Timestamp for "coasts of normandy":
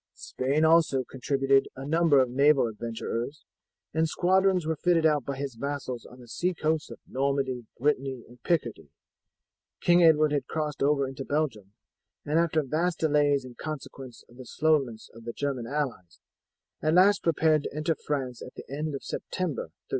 6.55-7.67